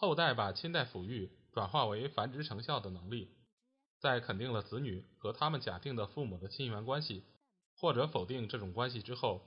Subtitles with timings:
[0.00, 3.28] 后代把亲代抚育转化为繁殖成效的能力，
[3.98, 7.22] 在肯定了子女和他们假定的父母的亲缘关系，
[7.76, 9.42] 或者否定这种关系之后，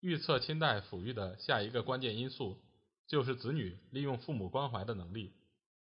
[0.00, 2.60] 预测亲代抚育的下一个关键因素
[3.06, 5.34] 就是子女利用父母关怀的能力。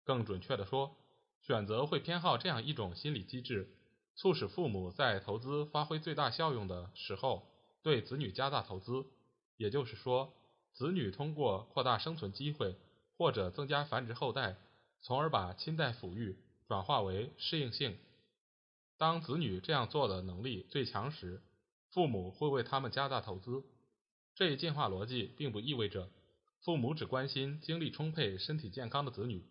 [0.04, 0.96] 更准确的说，
[1.42, 3.74] 选择会偏好这样一种心理机制。
[4.14, 7.48] 促使父母在投资发挥最大效用的时候，
[7.82, 9.06] 对子女加大投资。
[9.56, 10.34] 也就是说，
[10.72, 12.76] 子女通过扩大生存机会
[13.18, 14.56] 或者增加繁殖后代，
[15.02, 17.98] 从而把亲代抚育转化为适应性。
[18.96, 21.42] 当子女这样做的能力最强时，
[21.90, 23.64] 父母会为他们加大投资。
[24.34, 26.08] 这一进化逻辑并不意味着
[26.62, 29.44] 父母只关心精力充沛、身体健康的子女。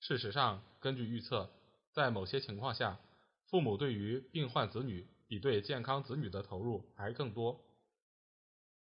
[0.00, 1.50] 事实上，根据预测，
[1.92, 3.00] 在某些情况下，
[3.46, 7.64] 父母对于病患子女比对健康子女的投入还更多，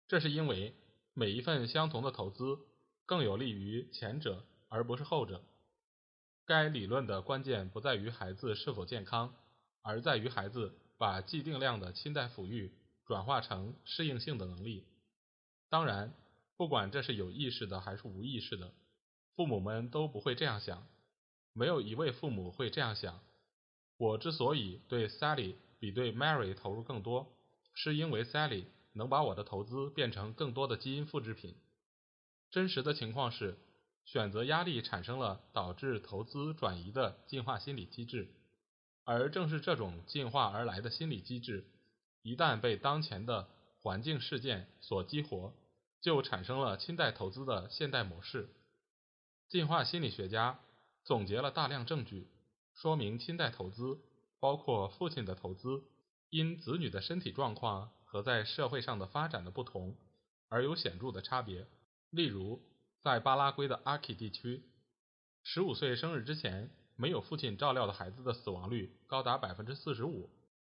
[0.08, 0.74] 这是因为
[1.12, 2.58] 每一份相同的投资
[3.06, 5.42] 更有利于前者而不是后者。
[6.46, 9.34] 该理论的关键不在于孩子是否健康，
[9.82, 12.72] 而在于孩子把既定量的亲代抚育
[13.06, 14.84] 转化成适应性的能力。
[15.70, 16.14] 当然，
[16.56, 18.72] 不管这是有意识的还是无意识的，
[19.34, 20.86] 父母们都不会这样想，
[21.52, 23.20] 没有一位父母会这样想。
[23.96, 27.34] 我之所以对 Sally 比对 Mary 投入更多，
[27.74, 31.54] 是因为 Sally 能把我的投资变成更多的基因复制品。
[32.54, 33.58] 真实的情况是，
[34.04, 38.32] 选择压力产生了导致投资转移的进化心理机制，
[39.02, 41.66] 而正是这种进化而来的心理机制，
[42.22, 43.48] 一旦被当前的
[43.80, 45.52] 环境事件所激活，
[46.00, 48.48] 就产生了亲代投资的现代模式。
[49.48, 50.60] 进化心理学家
[51.02, 52.28] 总结了大量证据。
[52.72, 53.98] 说明亲代投资
[54.38, 55.82] 包括父亲的投资，
[56.30, 59.96] 因子女的身体状况和在社会上的发展的不同
[60.48, 61.66] 而有显著的差别。
[62.14, 62.62] 例如，
[63.00, 64.62] 在巴拉圭的阿基地区，
[65.42, 70.30] 十五岁生日之前没有父亲照料的孩子的死亡率高达百分之四十五，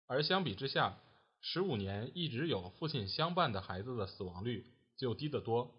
[0.06, 0.98] 而相比之下，
[1.40, 5.74] 十五年一直有父亲相伴的孩子的死亡率就低得多，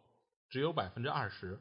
[0.49, 1.59] 只有百分之二十。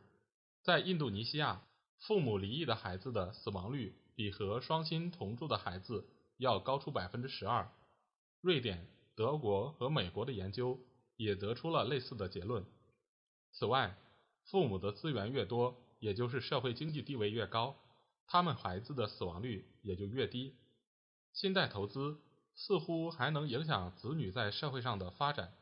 [0.63, 1.63] 在印度尼西亚，
[1.99, 3.95] 父母离异的孩子的死亡率。
[4.17, 6.07] 比和双亲同住的孩子
[6.37, 7.73] 要高出百分之十二。
[8.43, 10.79] 瑞典、德国和美国的研究
[11.17, 12.63] 也得出了类似的结论。
[13.53, 13.97] 此外，
[14.45, 17.77] 父母的资源越多，也就是社会经济地位越高，
[18.27, 20.57] 他们孩子的死亡率也就越低。
[21.33, 22.21] 新代投资
[22.55, 25.53] 似乎还能影响子女在社会上的发展，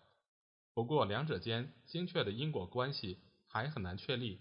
[0.75, 4.41] 不过两者间精确的因果关系还很难确立。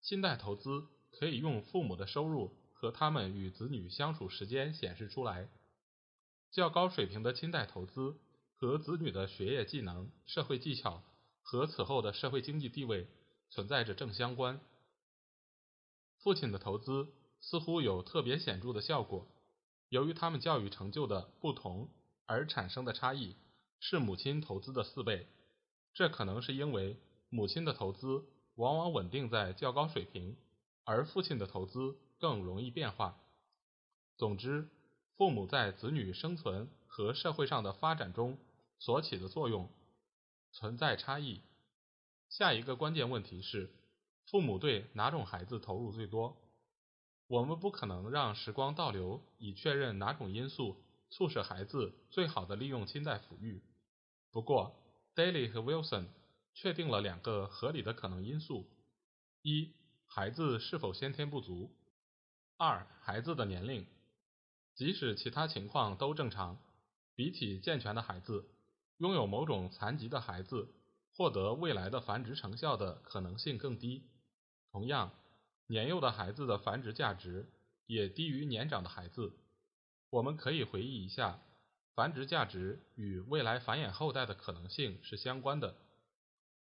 [0.00, 2.56] 新代投资可以用父母的收入。
[2.72, 5.50] 和他们与子女相处时间显示出来，
[6.50, 8.16] 较高水平的亲代投资
[8.56, 11.02] 和子女的学业技能、社会技巧
[11.50, 13.08] 和此后的社会经济地位
[13.50, 14.60] 存在着正相关。
[16.22, 17.08] 父亲的投资
[17.40, 19.26] 似乎有特别显著的效果，
[19.88, 21.90] 由于他们教育成就的不同
[22.24, 23.34] 而产生的差异
[23.80, 25.26] 是母亲投资的四倍。
[25.92, 26.96] 这可能是因为
[27.28, 28.24] 母亲的投资
[28.54, 30.36] 往往稳定在较高水平，
[30.84, 31.98] 而父亲的投资。
[32.20, 33.18] 更容易变化。
[34.18, 34.68] 总之，
[35.16, 38.36] 父母在子女生存和社会上的发展中
[38.78, 39.72] 所起的作用
[40.52, 41.42] 存在差异。
[42.28, 43.70] 下一个关键问题是：
[44.26, 46.36] 父母对哪种孩子投入最多？
[47.26, 53.62] 我们不可能让时光倒流以确认哪种因素促使孩子最好的利用亲代抚育。
[54.32, 54.76] 不过
[55.14, 56.06] ，Daly 和 Wilson
[56.54, 58.68] 确定了两个合理的可能因素：
[59.42, 59.72] 一，
[60.06, 61.70] 孩子是否先天不足。
[62.56, 63.86] 二、孩子的年龄，
[64.74, 66.60] 即使其他情况都正常，
[67.14, 68.48] 比起健全的孩子，
[69.00, 70.68] 拥有某种残疾的孩子
[71.14, 74.04] 获得未来的繁殖成效的可能性更低。
[74.70, 75.12] 同样，
[75.66, 77.50] 年幼的孩子的繁殖价值
[77.86, 79.32] 也低于年长的孩子。
[80.10, 81.40] 我们可以回忆一下，
[81.94, 85.74] 繁殖价值与未来繁衍后代的可能性是相关的。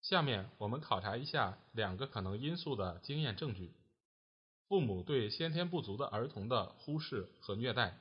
[0.01, 3.71] 下面我们考察一下两个可能因素的经验证据。
[4.67, 7.99] 父母对先天不足的儿童的忽视和虐待，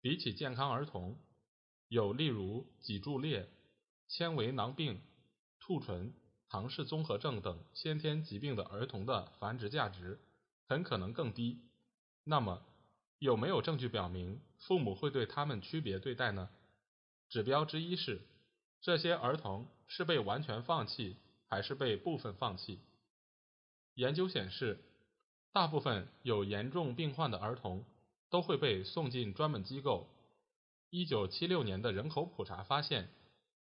[0.00, 1.18] 比起健康儿童，
[1.92, 3.50] 有例如脊柱裂、
[4.08, 4.98] 纤维囊病、
[5.60, 6.14] 兔唇、
[6.48, 10.18] 唐氏综合症等先天疾病的儿童的繁殖价值
[10.66, 11.60] 很可能更低。
[12.24, 12.62] 那么，
[13.18, 16.48] 有没有证据表明父母会对他们区别对待呢？
[17.28, 18.22] 指标之一是，
[18.80, 22.80] 这些儿童是被完全放弃还是被部分放弃。
[23.96, 24.82] 研究显示，
[25.52, 27.84] 大部分有严重病患的儿童
[28.30, 30.08] 都会被送进专门机构。
[30.94, 33.08] 一九七六年的人口普查发现，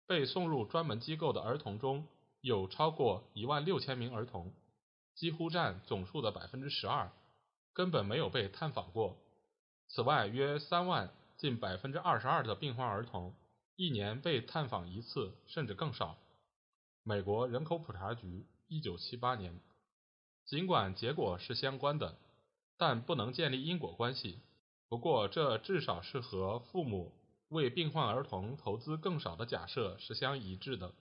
[0.07, 2.07] 被送入专门机构的儿童中
[2.39, 4.54] 有超过一万六千名儿童，
[5.16, 7.12] 几乎占总数的百分之十二，
[7.74, 9.18] 根本没有被探访过。
[9.89, 13.36] 此外，约三万近百分之二十二的病患儿童
[13.75, 16.18] 一年被探访一次，甚至更少。
[17.04, 19.60] 美国人口普查局一九七八年。
[20.45, 22.18] 尽管结果是相关的，
[22.77, 24.39] 但不能建立因果关系。
[24.89, 27.13] 不过，这至少是和父母
[27.50, 30.94] 为病患儿童投资更少的假设是相一致的。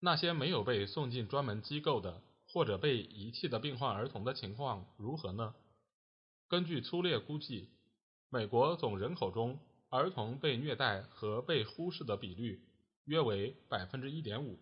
[0.00, 5.54] 那些没有被送进专门机构的或者被遗弃的病患儿童的情况如何呢？
[6.48, 7.68] 根据粗略估计，
[8.28, 12.60] 美国总人口中儿童被虐待和被忽视的比率
[13.04, 14.58] 约为百分之一点五。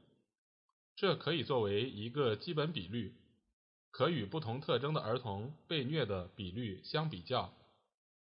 [0.97, 3.15] 这可以作为一个基本比率。
[3.91, 7.55] 可与不同特征的儿童被虐的比率相比较。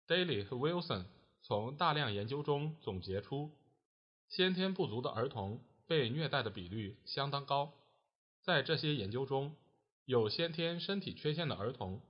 [0.06, 1.04] Daly 和 Wilson
[1.42, 3.50] 从大量研究中总结出，
[4.28, 7.72] 先天不足的儿童被虐待的比率相当高。
[8.42, 9.56] 在这些研究中，
[10.04, 12.00] 有先天身体缺陷的儿童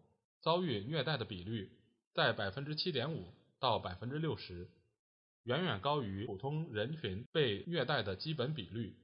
[0.41, 1.71] 遭遇虐待的比率
[2.15, 4.71] 在百分之七点五到百分之六十，
[5.44, 8.97] 远远高于普通人群被虐待的基本比率。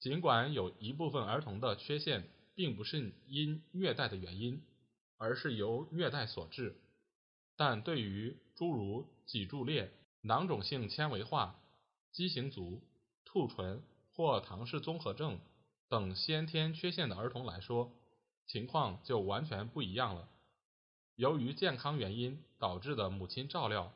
[0.00, 2.28] 尽管有一部分儿童的缺陷。
[2.56, 4.62] 并不是因虐待的原因，
[5.16, 6.76] 而是由虐待所致。
[7.56, 9.92] 但对于诸如脊柱裂、
[10.22, 11.60] 囊肿性纤维化、
[12.12, 12.82] 畸形足、
[13.24, 15.38] 兔唇或唐氏综合症
[15.88, 17.92] 等先天缺陷的儿童来说，
[18.46, 20.28] 情况就完全不一样了。
[21.16, 23.92] 由于健康原因导致的母亲照料，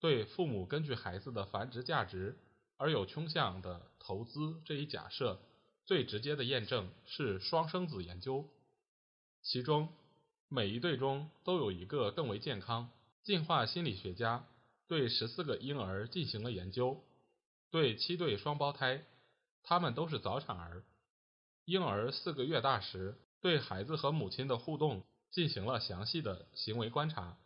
[0.00, 2.38] 对父母根据孩子的繁殖价值
[2.76, 5.40] 而有倾向的投资这一假设。
[5.84, 8.44] 最直接的验证是双生子研究，
[9.40, 9.88] 其中
[10.48, 12.90] 每一对中都有一个更为健康。
[13.22, 14.46] 进化心理学家
[14.86, 17.02] 对十四个婴儿进行了研究，
[17.72, 19.04] 对七对双胞胎，
[19.64, 20.84] 他们都是早产儿。
[21.64, 25.02] 婴儿四个月大时，对孩子和母亲的互动
[25.32, 27.36] 进行了详细的行为观察。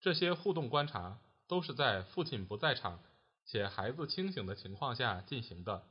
[0.00, 3.02] 这些互动观察都是在父亲不在场
[3.44, 5.84] 且孩子清醒的情况下进行的。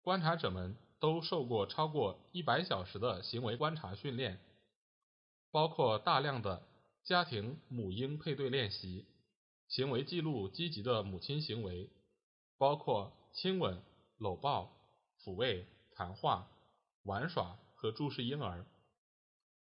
[0.00, 4.40] 观察者们都受过超过一百小时的行为观察训练，
[5.56, 6.62] 包括大量的
[7.02, 9.06] 家庭母婴配对练习，
[9.68, 11.88] 行为记录积极的母亲行为，
[12.58, 13.80] 包括亲吻、
[14.18, 14.76] 搂抱、
[15.24, 16.46] 抚慰、谈话、
[17.04, 18.66] 玩耍和注视婴儿。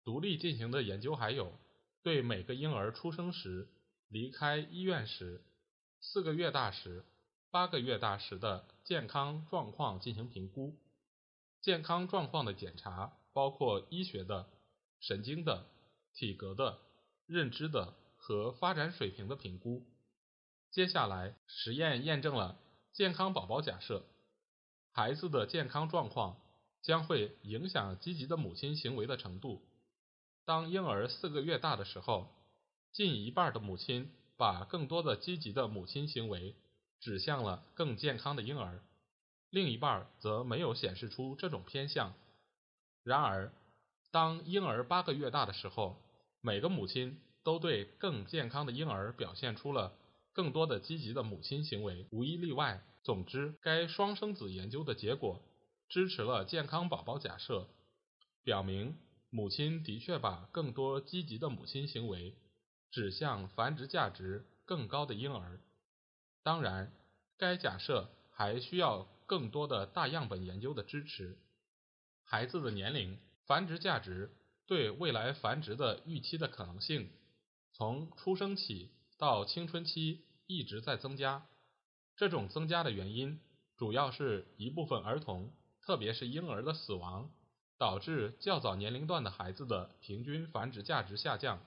[0.04, 1.52] 独立进行的研究还有
[2.04, 3.68] 对每个婴儿出生时、
[4.06, 5.42] 离开医院时、
[6.00, 7.04] 四个月大时。
[7.50, 10.76] 八个月大时的健康状况进行评估。
[11.60, 14.48] 健康状况的检查包括医学的、
[15.00, 15.66] 神经的、
[16.14, 16.78] 体格的、
[17.26, 19.86] 认知的和发展水平的评估。
[20.70, 22.58] 接下来，实验验证了
[22.92, 24.04] 健康宝宝假设：
[24.92, 26.40] 孩子的健康状况
[26.82, 29.62] 将会影响积极的母亲行为的程度。
[30.44, 32.28] 当婴儿四个月大的时候，
[32.92, 36.54] 近一半的母亲把更多的积极的母亲行为。
[37.02, 38.84] 指向了更健康的婴儿，
[39.48, 42.12] 另一半则没有显示出这种偏向。
[43.02, 43.54] 然而，
[44.10, 46.02] 当婴儿八个月大的时候，
[46.40, 49.96] 每个母亲都对更健康的婴儿表现出了
[50.32, 52.82] 更多的积极的母亲行为，无一例外。
[53.02, 55.42] 总之，该双生子研究的结果
[55.88, 57.68] 支持了健康宝宝假设，
[58.44, 58.98] 表明
[59.30, 62.36] 母亲的确把更多积极的母亲行为
[62.90, 65.60] 指向繁殖价值更高的婴儿。
[66.42, 66.92] 当然，
[67.38, 71.38] 该假设还需要更多的大样本研究的支持。
[72.24, 73.18] 孩子的年龄、
[73.50, 74.30] 繁殖价值
[74.68, 77.10] 对未来繁殖的预期的可能性，
[77.72, 81.48] 从出生起到青春期一直在增加。
[82.14, 83.40] 这种增加的原因，
[83.76, 85.52] 主要是一部分儿童，
[85.82, 87.28] 特别是婴儿的死亡，
[87.76, 91.60] 导致较早年龄段的孩子的平均繁殖价值下降。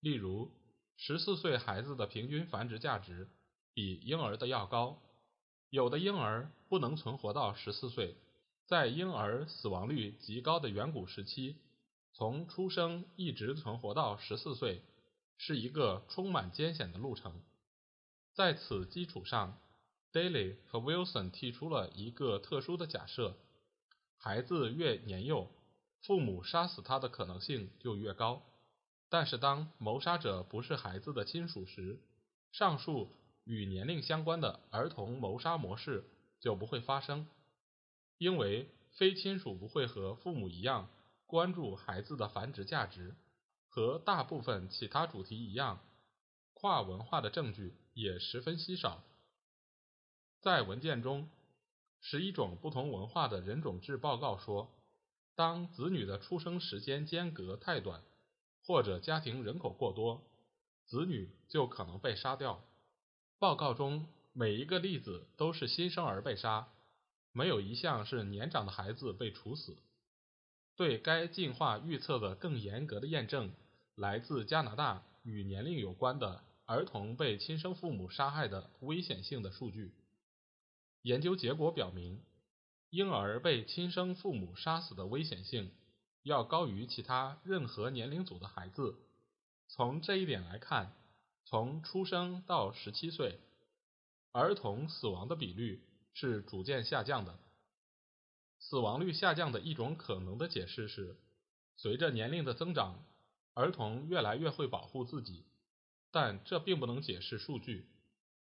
[0.00, 0.50] 例如，
[0.96, 3.28] 十四岁孩子的平均繁殖价值。
[3.74, 5.02] 比婴儿的要高，
[5.68, 8.16] 有的婴儿不能存活到十四岁。
[8.66, 11.56] 在婴儿死亡率极高的远古时期，
[12.14, 14.82] 从出生一直存活到十四岁，
[15.36, 17.42] 是一个充满艰险的路程。
[18.32, 19.58] 在此基础上
[20.12, 23.36] ，Daly 和 Wilson 提出了一个特殊的假设：
[24.16, 25.50] 孩子越年幼，
[26.00, 28.42] 父母杀死他的可能性就越高。
[29.10, 32.00] 但是，当谋杀者不是孩子的亲属时，
[32.50, 36.04] 上述与年龄相关的儿童谋杀模式
[36.40, 37.28] 就不会发生，
[38.18, 40.90] 因为非亲属不会和父母一样
[41.26, 43.16] 关注孩子的繁殖价值。
[43.68, 45.80] 和大部分其他主题一样，
[46.52, 49.02] 跨文化的证据也十分稀少。
[50.40, 51.28] 在文件中，
[52.00, 54.72] 十一种不同文化的人种志报告说，
[55.34, 58.04] 当子女的出生时间间隔太短，
[58.64, 60.22] 或者家庭人口过多，
[60.86, 62.62] 子女就可能被杀掉。
[63.40, 66.68] 报告中每一个例子都是新生儿被杀，
[67.34, 69.76] 没有一项是年长的孩子被处死。
[70.76, 73.52] 对该进化预测的更严格的验证。
[73.96, 79.94] 来自加拿大与年龄有关的儿童被亲生父母杀害的危险性的数据。
[81.02, 82.20] 研究结果表明，
[82.90, 85.70] 婴儿被亲生父母杀死的危险性
[86.24, 88.96] 要高于其他任何年龄组的孩子。
[89.68, 90.92] 从这一点来看，
[91.44, 93.38] 从出生到十七岁，
[94.32, 97.38] 儿童死亡的比率是逐渐下降的。
[98.58, 101.18] 死亡率下降的一种可能的解释是，
[101.76, 103.04] 随着年龄的增长。
[103.56, 105.44] 儿童越来越会保护自己，
[106.10, 107.86] 但这并不能解释数据，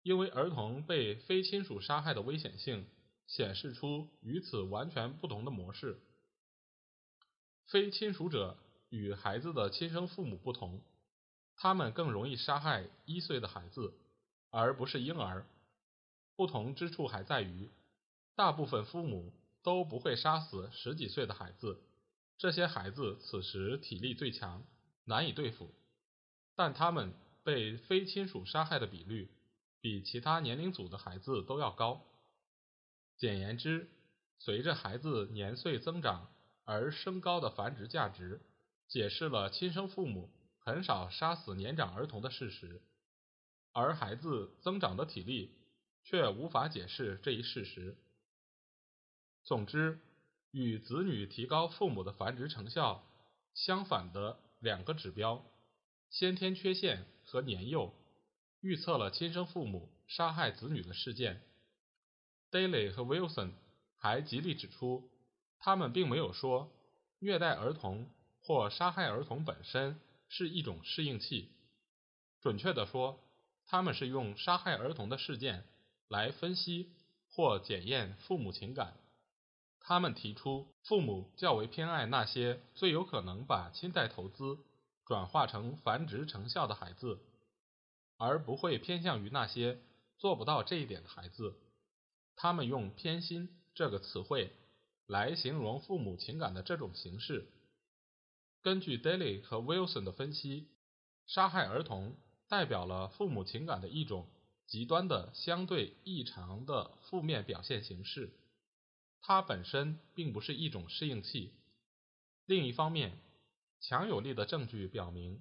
[0.02, 2.86] 因为儿童被非亲属杀害的危险性
[3.26, 6.00] 显示出与此完全不同的模式。
[7.66, 8.56] 非亲属者
[8.88, 10.80] 与孩子的亲生父母不同，
[11.56, 13.92] 他们更容易杀害一岁的孩子，
[14.48, 15.46] 而不是婴儿。
[16.36, 17.70] 不同之处还在于，
[18.34, 21.80] 大部分父母都不会杀死十几岁的孩子，
[22.38, 24.64] 这些孩子此时体力最强。
[25.08, 25.72] 难以对付，
[26.56, 27.14] 但他们
[27.44, 29.30] 被非亲属杀害的比率
[29.80, 32.04] 比其他年龄组的孩子都要高。
[33.16, 33.88] 简言之，
[34.40, 36.28] 随着孩子年岁增长
[36.64, 38.40] 而升高的繁殖价值，
[38.88, 40.28] 解释了亲生父母
[40.58, 42.82] 很少杀死年长儿童的事实，
[43.72, 45.54] 而孩子增长的体力
[46.06, 47.96] 却无法解释这一事实。
[49.44, 50.00] 总之，
[50.50, 53.06] 与子女提高父母的繁殖成效
[53.54, 54.40] 相反的。
[54.58, 55.44] 两个指标：
[56.08, 57.92] 先天缺陷和年幼，
[58.60, 61.42] 预测了亲生父母杀害子女的事件。
[62.50, 63.52] Daily 和 Wilson
[63.98, 65.10] 还极力指出，
[65.58, 66.72] 他们并没有说
[67.18, 68.10] 虐待儿童
[68.40, 71.50] 或杀害儿童本身是一种适应器。
[72.40, 73.22] 准确地说，
[73.66, 75.64] 他们是用杀害儿童的事件
[76.08, 76.92] 来分析
[77.28, 78.94] 或检验父母情感。
[79.80, 84.58] 他们提出，父母较为偏爱那些最有可能把亲代投资
[85.04, 87.20] 转化成繁殖成效的孩子，
[88.16, 89.80] 而不会偏向于那些
[90.18, 91.54] 做不到这一点的孩子。
[92.34, 94.52] 他们用“偏心”这个词汇
[95.06, 97.48] 来形容父母情感的这种形式。
[98.62, 100.68] 根据 Daily 和 Wilson 的分析，
[101.26, 102.16] 杀害儿童
[102.48, 104.28] 代表了父母情感的一种
[104.66, 108.30] 极端的相对异常的负面表现形式。
[109.20, 111.52] 它本身并不是一种适应器。
[112.44, 113.18] 另一方面，
[113.80, 115.40] 强有力的证据表明，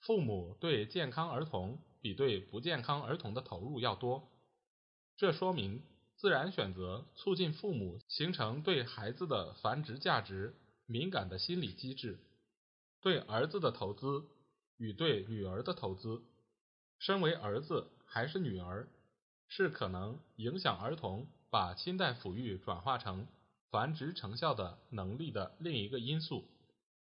[0.00, 4.30] 父母对健康儿童比对不健康儿童的投入要多。
[5.16, 5.82] 这说明
[6.16, 10.54] 自然选择促进父母形成对孩子的繁殖价值
[10.86, 12.18] 敏感的心理机制。
[13.02, 14.24] 对儿子的投资
[14.78, 16.22] 与对女儿的投资，
[17.00, 18.88] 身为儿子还是女儿，
[19.48, 21.26] 是可能影响儿童。
[21.52, 23.26] 把亲代抚育转化成
[23.72, 26.44] 繁殖成效的能力的另一个因素。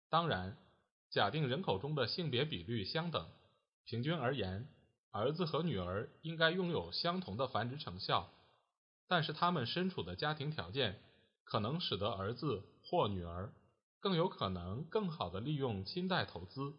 [0.09, 0.57] 当然，
[1.11, 3.29] 假定人口中的性别比率相等，
[3.85, 4.67] 平均而言，
[5.11, 8.33] 儿子和女儿应该拥有相同的繁殖成效。
[9.07, 10.99] 但是，他们身处的家庭条件
[11.45, 13.53] 可能使得儿子或女儿
[14.01, 16.73] 更有可能更好地利用亲代投资。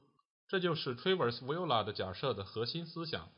[0.48, 3.30] 这就是 Travers Villa 的假设的核心思想。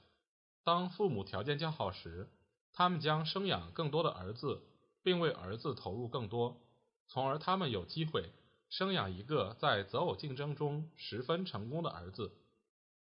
[0.63, 2.29] 当父母条件较好时，
[2.74, 4.62] 他们将生养更多的儿子，
[5.03, 6.62] 并为儿子投入更多，
[7.07, 8.31] 从而他们有机会
[8.69, 12.33] 生养一个在择偶竞争中十分成功的儿子。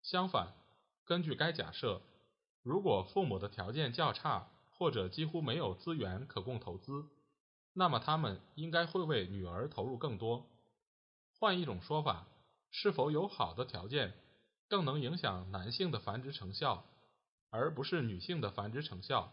[0.03, 0.55] 相反，
[1.05, 2.01] 根据该假设，
[2.63, 7.05] 如果父母的条件较差或者几乎没有资源可供投资，
[7.75, 10.49] 那么他们应该会为女儿投入更多。
[11.39, 12.27] 换一种说法，
[12.71, 14.15] 是否有好的条件
[14.69, 16.85] 更能影响男性的繁殖成效，
[17.51, 19.33] 而不是女性的繁殖成效。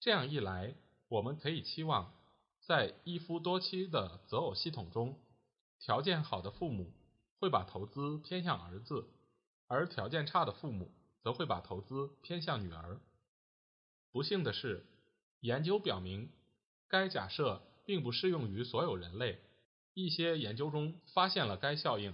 [0.00, 0.74] 这样一来，
[1.08, 2.12] 我们可以期望，
[2.60, 5.18] 在一夫多妻的择偶系统中，
[5.80, 6.92] 条件好的父母
[7.40, 9.08] 会把投资偏向儿子，
[9.66, 13.00] 而条件差的父母则会把投资偏向女儿。
[14.12, 14.86] 不幸的是，
[15.40, 16.30] 研究表明，
[16.88, 19.40] 该假设并不适用于所有人类。
[19.94, 22.12] 一些研究中发现了该效应，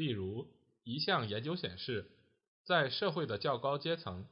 [0.00, 0.48] 例如
[0.82, 2.10] 一项研究显示，
[2.64, 4.26] 在社会的较高阶层，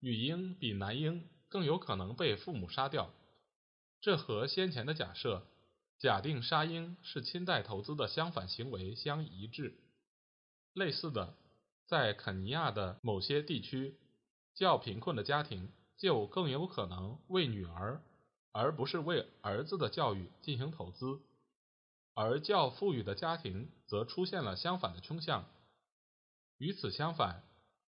[0.00, 3.14] 女婴比男婴更有可能被父母杀掉。
[4.00, 5.46] 这和先前的假设，
[6.00, 9.78] 假定杀婴是亲代投资的相反行为相一致。
[10.74, 11.36] 类似的，
[11.86, 13.94] 在肯尼亚的某些地区，
[14.56, 18.02] 较贫困的家庭就更有可能为女儿，
[18.50, 21.20] 而不是为儿子的教育进行投资，
[22.16, 25.44] 而较富裕的家庭则出现了相反的倾向。
[26.56, 27.42] 与此相反，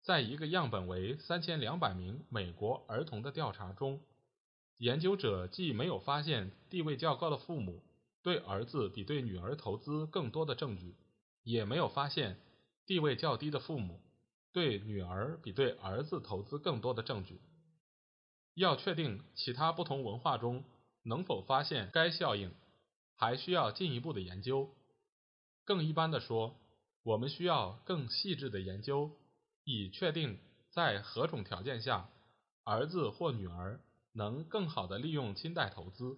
[0.04, 4.00] 在一个样本为三千两百名美国儿童的调查中，
[4.78, 7.82] 研究者既没有发现地位较高的父母
[8.22, 10.96] 对儿子比对女儿投资更多的证据，
[11.44, 12.38] 也没有发现。
[12.86, 14.01] 地位较低的父母
[14.51, 17.40] 对女儿比对儿子投资更多的证据。
[18.54, 20.63] 要确定其他不同文化中
[21.04, 22.51] 能否发现该效应，
[23.15, 24.74] 还需要进一步的研究。
[25.63, 26.60] 更一般的说，
[27.03, 29.12] 我们需要更细致的研究，
[29.63, 30.39] 以确定
[30.70, 32.10] 在何种条件下，
[32.63, 33.80] 儿子或女儿
[34.12, 36.18] 能更好的利用亲代投资。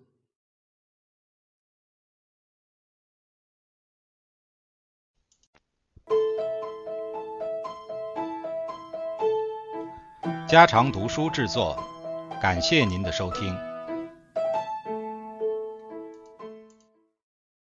[10.47, 11.75] 家常读书制作，
[12.39, 13.72] 感谢您的收听。